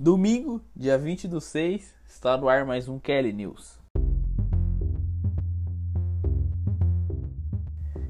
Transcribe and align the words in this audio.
Domingo, 0.00 0.60
dia 0.76 0.96
20 0.96 1.26
do 1.26 1.40
6, 1.40 1.92
está 2.06 2.36
no 2.36 2.48
ar 2.48 2.64
mais 2.64 2.88
um 2.88 3.00
Kelly 3.00 3.32
News. 3.32 3.80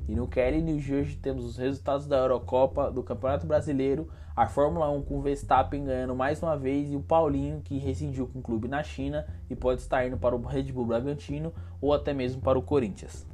E 0.07 0.15
no 0.15 0.29
Kelly 0.29 0.61
News 0.61 0.85
de 0.85 0.95
hoje 0.95 1.17
temos 1.17 1.47
os 1.47 1.57
resultados 1.57 2.07
da 2.07 2.19
Eurocopa, 2.19 2.91
do 2.91 3.03
Campeonato 3.03 3.47
Brasileiro, 3.47 4.07
a 4.37 4.47
Fórmula 4.47 4.91
1 4.91 5.01
com 5.01 5.23
Verstappen 5.23 5.87
ganhando 5.87 6.15
mais 6.15 6.43
uma 6.43 6.59
vez 6.59 6.93
e 6.93 6.95
o 6.95 7.01
Paulinho 7.01 7.63
que 7.63 7.79
rescindiu 7.79 8.27
com 8.27 8.41
o 8.41 8.43
clube 8.43 8.69
na 8.69 8.83
China 8.83 9.27
e 9.49 9.57
pode 9.57 9.81
estar 9.81 10.07
indo 10.07 10.19
para 10.19 10.37
o 10.37 10.43
Red 10.43 10.65
Bull 10.65 10.85
Bragantino 10.85 11.55
ou 11.81 11.95
até 11.95 12.13
mesmo 12.13 12.43
para 12.43 12.59
o 12.59 12.63
Corinthians. 12.63 13.27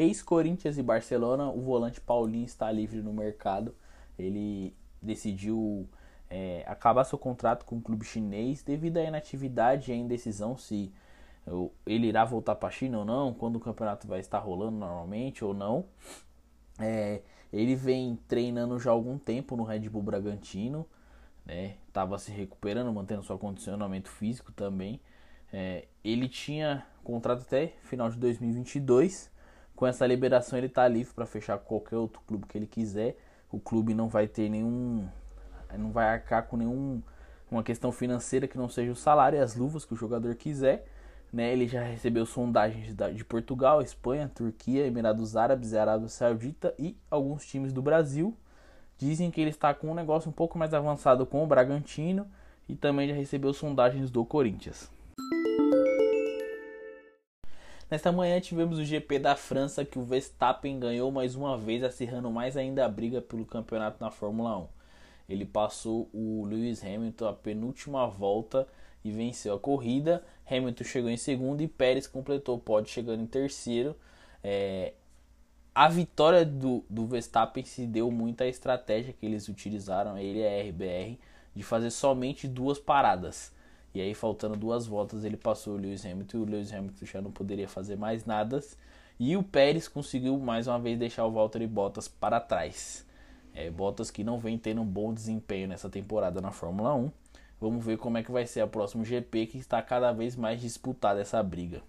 Ex-Corinthians 0.00 0.78
e 0.78 0.82
Barcelona, 0.82 1.50
o 1.50 1.60
volante 1.60 2.00
Paulinho 2.00 2.46
está 2.46 2.72
livre 2.72 3.02
no 3.02 3.12
mercado. 3.12 3.74
Ele 4.18 4.74
decidiu 5.02 5.86
é, 6.30 6.64
acabar 6.66 7.04
seu 7.04 7.18
contrato 7.18 7.66
com 7.66 7.76
o 7.76 7.82
clube 7.82 8.04
chinês 8.04 8.62
devido 8.62 8.96
à 8.96 9.02
inatividade 9.02 9.90
e 9.90 9.94
à 9.94 9.96
indecisão 9.96 10.56
se 10.56 10.90
ele 11.86 12.06
irá 12.06 12.24
voltar 12.24 12.54
para 12.54 12.68
a 12.68 12.72
China 12.72 13.00
ou 13.00 13.04
não, 13.04 13.34
quando 13.34 13.56
o 13.56 13.60
campeonato 13.60 14.06
vai 14.06 14.20
estar 14.20 14.38
rolando 14.38 14.78
normalmente 14.78 15.44
ou 15.44 15.52
não. 15.52 15.84
É, 16.78 17.20
ele 17.52 17.74
vem 17.74 18.18
treinando 18.28 18.78
já 18.78 18.90
há 18.90 18.92
algum 18.92 19.18
tempo 19.18 19.56
no 19.56 19.64
Red 19.64 19.80
Bull 19.88 20.02
Bragantino, 20.02 20.86
né? 21.44 21.76
Se 22.18 22.30
recuperando, 22.30 22.92
mantendo 22.92 23.22
seu 23.22 23.38
condicionamento 23.38 24.08
físico 24.08 24.52
também. 24.52 25.00
É, 25.52 25.88
ele 26.04 26.28
tinha 26.28 26.86
contrato 27.02 27.42
até 27.42 27.74
final 27.82 28.08
de 28.08 28.16
2022 28.16 29.30
com 29.80 29.86
essa 29.86 30.06
liberação 30.06 30.58
ele 30.58 30.66
está 30.66 30.86
livre 30.86 31.14
para 31.14 31.24
fechar 31.24 31.56
qualquer 31.56 31.96
outro 31.96 32.20
clube 32.26 32.46
que 32.46 32.58
ele 32.58 32.66
quiser. 32.66 33.16
O 33.50 33.58
clube 33.58 33.94
não 33.94 34.10
vai 34.10 34.28
ter 34.28 34.50
nenhum. 34.50 35.08
não 35.78 35.90
vai 35.90 36.06
arcar 36.06 36.46
com 36.46 36.58
nenhum. 36.58 37.00
uma 37.50 37.62
questão 37.62 37.90
financeira 37.90 38.46
que 38.46 38.58
não 38.58 38.68
seja 38.68 38.92
o 38.92 38.94
salário 38.94 39.38
e 39.38 39.40
as 39.40 39.56
luvas 39.56 39.86
que 39.86 39.94
o 39.94 39.96
jogador 39.96 40.34
quiser. 40.34 40.86
Né? 41.32 41.50
Ele 41.50 41.66
já 41.66 41.82
recebeu 41.82 42.26
sondagens 42.26 42.94
de 42.94 43.24
Portugal, 43.24 43.80
Espanha, 43.80 44.28
Turquia, 44.28 44.86
Emirados 44.86 45.34
Árabes, 45.34 45.72
Arábia 45.72 46.08
Saudita 46.08 46.74
e 46.78 46.94
alguns 47.10 47.46
times 47.46 47.72
do 47.72 47.80
Brasil. 47.80 48.36
Dizem 48.98 49.30
que 49.30 49.40
ele 49.40 49.48
está 49.48 49.72
com 49.72 49.92
um 49.92 49.94
negócio 49.94 50.28
um 50.28 50.34
pouco 50.34 50.58
mais 50.58 50.74
avançado 50.74 51.24
com 51.24 51.42
o 51.42 51.46
Bragantino 51.46 52.26
e 52.68 52.76
também 52.76 53.08
já 53.08 53.14
recebeu 53.14 53.54
sondagens 53.54 54.10
do 54.10 54.26
Corinthians. 54.26 54.90
Nesta 57.90 58.12
manhã 58.12 58.40
tivemos 58.40 58.78
o 58.78 58.84
GP 58.84 59.18
da 59.18 59.34
França 59.34 59.84
que 59.84 59.98
o 59.98 60.04
Verstappen 60.04 60.78
ganhou 60.78 61.10
mais 61.10 61.34
uma 61.34 61.58
vez, 61.58 61.82
acirrando 61.82 62.30
mais 62.30 62.56
ainda 62.56 62.84
a 62.84 62.88
briga 62.88 63.20
pelo 63.20 63.44
campeonato 63.44 63.96
na 64.00 64.12
Fórmula 64.12 64.56
1. 64.58 64.68
Ele 65.28 65.44
passou 65.44 66.08
o 66.12 66.44
Lewis 66.44 66.84
Hamilton 66.84 67.26
a 67.26 67.32
penúltima 67.32 68.06
volta 68.06 68.68
e 69.04 69.10
venceu 69.10 69.54
a 69.54 69.58
corrida. 69.58 70.24
Hamilton 70.48 70.84
chegou 70.84 71.10
em 71.10 71.16
segundo 71.16 71.62
e 71.62 71.66
Pérez 71.66 72.06
completou 72.06 72.58
o 72.58 72.60
pódio 72.60 72.92
chegando 72.92 73.24
em 73.24 73.26
terceiro. 73.26 73.96
É, 74.44 74.92
a 75.74 75.88
vitória 75.88 76.44
do, 76.44 76.84
do 76.88 77.06
Verstappen 77.06 77.64
se 77.64 77.88
deu 77.88 78.08
muito 78.12 78.42
à 78.42 78.46
estratégia 78.46 79.12
que 79.12 79.26
eles 79.26 79.48
utilizaram, 79.48 80.16
ele 80.16 80.38
e 80.38 80.46
a 80.46 80.62
RBR, 80.62 81.18
de 81.56 81.62
fazer 81.64 81.90
somente 81.90 82.46
duas 82.46 82.78
paradas. 82.78 83.52
E 83.94 84.00
aí, 84.00 84.14
faltando 84.14 84.56
duas 84.56 84.86
voltas, 84.86 85.24
ele 85.24 85.36
passou 85.36 85.74
o 85.74 85.76
Lewis 85.76 86.04
Hamilton 86.04 86.38
e 86.38 86.40
o 86.40 86.44
Lewis 86.44 86.72
Hamilton 86.72 87.06
já 87.06 87.20
não 87.20 87.32
poderia 87.32 87.68
fazer 87.68 87.96
mais 87.96 88.24
nada. 88.24 88.60
E 89.18 89.36
o 89.36 89.42
Pérez 89.42 89.88
conseguiu 89.88 90.38
mais 90.38 90.66
uma 90.66 90.78
vez 90.78 90.98
deixar 90.98 91.26
o 91.26 91.32
Valtteri 91.32 91.66
Bottas 91.66 92.08
para 92.08 92.40
trás. 92.40 93.04
É, 93.52 93.68
Bottas 93.68 94.10
que 94.10 94.22
não 94.22 94.38
vem 94.38 94.56
tendo 94.56 94.80
um 94.80 94.86
bom 94.86 95.12
desempenho 95.12 95.68
nessa 95.68 95.90
temporada 95.90 96.40
na 96.40 96.52
Fórmula 96.52 96.94
1. 96.94 97.10
Vamos 97.60 97.84
ver 97.84 97.98
como 97.98 98.16
é 98.16 98.22
que 98.22 98.30
vai 98.30 98.46
ser 98.46 98.60
a 98.60 98.66
próximo 98.66 99.04
GP 99.04 99.46
que 99.46 99.58
está 99.58 99.82
cada 99.82 100.12
vez 100.12 100.36
mais 100.36 100.60
disputada 100.60 101.20
essa 101.20 101.42
briga. 101.42 101.82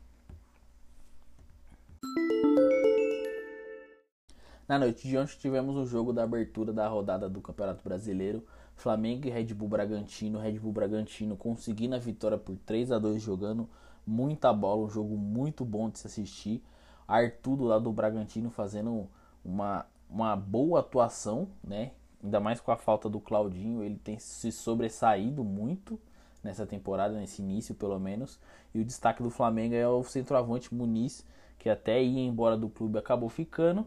Na 4.68 4.80
noite 4.80 5.08
de 5.08 5.18
ontem 5.18 5.38
tivemos 5.38 5.76
o 5.76 5.86
jogo 5.86 6.12
da 6.12 6.24
abertura 6.24 6.74
da 6.74 6.88
rodada 6.88 7.30
do 7.30 7.42
Campeonato 7.42 7.84
Brasileiro. 7.84 8.46
Flamengo 8.82 9.28
e 9.28 9.30
Red 9.30 9.54
Bull 9.54 9.70
Bragantino. 9.70 10.40
Red 10.40 10.58
Bull 10.60 10.72
Bragantino 10.72 11.38
conseguindo 11.38 11.96
a 11.96 12.00
vitória 12.00 12.38
por 12.38 12.58
3 12.58 12.92
a 12.92 12.98
2 12.98 13.22
jogando 13.22 13.70
muita 14.06 14.52
bola, 14.52 14.86
um 14.86 14.90
jogo 14.90 15.16
muito 15.16 15.64
bom 15.64 15.88
de 15.88 16.00
se 16.00 16.08
assistir. 16.08 16.64
Arthur 17.08 17.58
do 17.58 17.64
lado 17.66 17.84
do 17.84 17.92
Bragantino 17.92 18.50
fazendo 18.50 19.08
uma, 19.46 19.86
uma 20.10 20.36
boa 20.36 20.80
atuação, 20.80 21.48
né? 21.64 21.92
Ainda 22.24 22.40
mais 22.40 22.60
com 22.60 22.72
a 22.72 22.78
falta 22.78 23.08
do 23.08 23.20
Claudinho, 23.20 23.84
ele 23.84 23.98
tem 23.98 24.18
se 24.18 24.52
sobressaído 24.52 25.44
muito 25.44 26.00
nessa 26.44 26.66
temporada, 26.66 27.14
nesse 27.14 27.42
início 27.42 27.76
pelo 27.76 28.00
menos. 28.00 28.40
E 28.74 28.80
o 28.80 28.86
destaque 28.86 29.22
do 29.22 29.30
Flamengo 29.30 29.76
é 29.76 29.88
o 29.88 30.04
centroavante 30.04 30.74
Muniz, 30.74 31.24
que 31.60 31.70
até 31.70 32.02
ia 32.02 32.22
embora 32.22 32.58
do 32.58 32.68
clube 32.68 32.98
acabou 32.98 33.30
ficando 33.30 33.86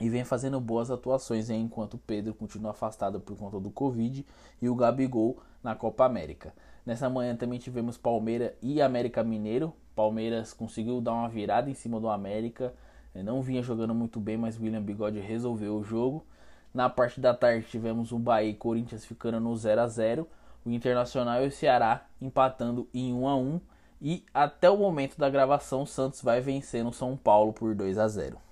e 0.00 0.08
vem 0.08 0.24
fazendo 0.24 0.58
boas 0.58 0.90
atuações 0.90 1.50
hein, 1.50 1.62
enquanto 1.62 1.98
Pedro 1.98 2.32
continua 2.34 2.70
afastado 2.70 3.20
por 3.20 3.36
conta 3.36 3.60
do 3.60 3.70
Covid 3.70 4.24
e 4.60 4.68
o 4.68 4.74
Gabigol 4.74 5.38
na 5.62 5.74
Copa 5.74 6.06
América. 6.06 6.54
Nessa 6.86 7.10
manhã 7.10 7.36
também 7.36 7.58
tivemos 7.58 7.98
Palmeiras 7.98 8.52
e 8.62 8.80
América 8.80 9.22
Mineiro. 9.22 9.74
Palmeiras 9.94 10.54
conseguiu 10.54 11.00
dar 11.00 11.12
uma 11.12 11.28
virada 11.28 11.70
em 11.70 11.74
cima 11.74 12.00
do 12.00 12.08
América. 12.08 12.72
Não 13.14 13.42
vinha 13.42 13.62
jogando 13.62 13.94
muito 13.94 14.18
bem, 14.18 14.38
mas 14.38 14.58
William 14.58 14.82
Bigode 14.82 15.20
resolveu 15.20 15.76
o 15.76 15.84
jogo. 15.84 16.24
Na 16.72 16.88
parte 16.88 17.20
da 17.20 17.34
tarde 17.34 17.66
tivemos 17.66 18.12
o 18.12 18.18
Bahia 18.18 18.50
e 18.50 18.54
Corinthians 18.54 19.04
ficando 19.04 19.38
no 19.40 19.54
0 19.56 19.80
a 19.80 19.86
0 19.86 20.26
o 20.64 20.70
Internacional 20.70 21.42
e 21.42 21.48
o 21.48 21.50
Ceará 21.50 22.06
empatando 22.20 22.88
em 22.94 23.12
1 23.12 23.28
a 23.28 23.36
1 23.36 23.60
e 24.00 24.24
até 24.32 24.70
o 24.70 24.76
momento 24.76 25.18
da 25.18 25.28
gravação 25.28 25.82
o 25.82 25.86
Santos 25.86 26.22
vai 26.22 26.40
vencendo 26.40 26.92
São 26.92 27.16
Paulo 27.16 27.52
por 27.52 27.74
2 27.74 27.98
a 27.98 28.08
0. 28.08 28.49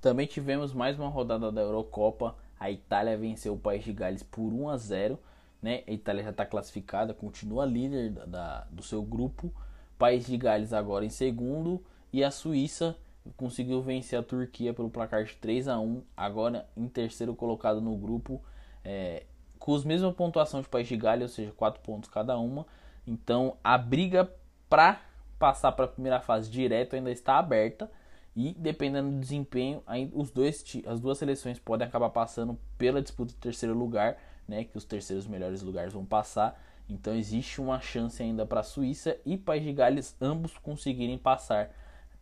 Também 0.00 0.26
tivemos 0.26 0.72
mais 0.72 0.98
uma 0.98 1.08
rodada 1.08 1.52
da 1.52 1.60
Eurocopa. 1.60 2.34
A 2.58 2.70
Itália 2.70 3.16
venceu 3.18 3.54
o 3.54 3.58
País 3.58 3.84
de 3.84 3.92
Gales 3.92 4.22
por 4.22 4.52
1 4.52 4.68
a 4.70 4.76
0. 4.76 5.18
Né? 5.62 5.82
A 5.86 5.92
Itália 5.92 6.24
já 6.24 6.30
está 6.30 6.46
classificada, 6.46 7.12
continua 7.12 7.66
líder 7.66 8.10
da, 8.10 8.24
da, 8.24 8.66
do 8.70 8.82
seu 8.82 9.02
grupo. 9.02 9.52
País 9.98 10.26
de 10.26 10.36
Gales 10.38 10.72
agora 10.72 11.04
em 11.04 11.10
segundo. 11.10 11.84
E 12.12 12.24
a 12.24 12.30
Suíça 12.30 12.96
conseguiu 13.36 13.82
vencer 13.82 14.18
a 14.18 14.22
Turquia 14.22 14.72
pelo 14.72 14.88
placar 14.88 15.24
de 15.24 15.34
3 15.36 15.68
a 15.68 15.78
1 15.78 16.02
agora 16.16 16.66
em 16.74 16.88
terceiro 16.88 17.34
colocado 17.34 17.80
no 17.80 17.94
grupo, 17.96 18.42
é, 18.82 19.24
com 19.58 19.74
as 19.74 19.84
mesmas 19.84 20.14
pontuações 20.14 20.64
de 20.64 20.70
País 20.70 20.88
de 20.88 20.96
Gales, 20.96 21.22
ou 21.22 21.28
seja, 21.28 21.52
4 21.52 21.82
pontos 21.82 22.08
cada 22.08 22.38
uma. 22.38 22.66
Então 23.06 23.56
a 23.62 23.76
briga 23.76 24.32
para 24.68 25.00
passar 25.38 25.72
para 25.72 25.84
a 25.84 25.88
primeira 25.88 26.20
fase 26.20 26.50
direto 26.50 26.96
ainda 26.96 27.10
está 27.10 27.38
aberta. 27.38 27.90
E 28.34 28.54
dependendo 28.56 29.10
do 29.10 29.18
desempenho, 29.18 29.82
os 30.12 30.30
dois, 30.30 30.64
as 30.86 31.00
duas 31.00 31.18
seleções 31.18 31.58
podem 31.58 31.86
acabar 31.86 32.10
passando 32.10 32.58
pela 32.78 33.02
disputa 33.02 33.32
do 33.32 33.38
terceiro 33.38 33.76
lugar, 33.76 34.16
né? 34.46 34.64
Que 34.64 34.76
os 34.78 34.84
terceiros 34.84 35.26
melhores 35.26 35.62
lugares 35.62 35.92
vão 35.92 36.04
passar. 36.04 36.60
Então 36.88 37.14
existe 37.14 37.60
uma 37.60 37.80
chance 37.80 38.22
ainda 38.22 38.44
para 38.44 38.60
a 38.60 38.64
Suíça 38.64 39.16
e 39.24 39.36
País 39.36 39.62
de 39.62 39.72
Gales 39.72 40.16
ambos 40.20 40.56
conseguirem 40.58 41.18
passar 41.18 41.70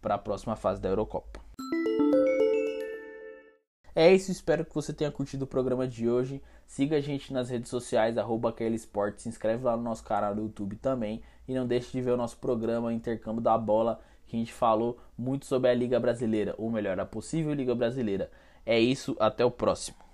para 0.00 0.14
a 0.14 0.18
próxima 0.18 0.56
fase 0.56 0.80
da 0.80 0.88
Eurocopa. 0.88 1.40
É 3.94 4.14
isso, 4.14 4.30
espero 4.30 4.64
que 4.64 4.74
você 4.74 4.92
tenha 4.92 5.10
curtido 5.10 5.44
o 5.44 5.48
programa 5.48 5.88
de 5.88 6.08
hoje. 6.08 6.40
Siga 6.66 6.98
a 6.98 7.00
gente 7.00 7.32
nas 7.32 7.50
redes 7.50 7.68
sociais, 7.68 8.16
arroba 8.16 8.54
Sport, 8.74 9.18
se 9.18 9.28
inscreve 9.28 9.64
lá 9.64 9.76
no 9.76 9.82
nosso 9.82 10.04
canal 10.04 10.34
do 10.34 10.42
YouTube 10.42 10.76
também. 10.76 11.20
E 11.48 11.54
não 11.54 11.66
deixe 11.66 11.90
de 11.90 12.00
ver 12.00 12.12
o 12.12 12.16
nosso 12.16 12.36
programa 12.36 12.92
Intercâmbio 12.92 13.42
da 13.42 13.58
Bola 13.58 14.00
que 14.28 14.36
a 14.36 14.38
gente 14.38 14.52
falou 14.52 14.98
muito 15.16 15.46
sobre 15.46 15.70
a 15.70 15.74
Liga 15.74 15.98
Brasileira, 15.98 16.54
ou 16.58 16.70
melhor, 16.70 17.00
a 17.00 17.06
possível 17.06 17.54
Liga 17.54 17.74
Brasileira. 17.74 18.30
É 18.64 18.78
isso, 18.78 19.16
até 19.18 19.44
o 19.44 19.50
próximo. 19.50 20.07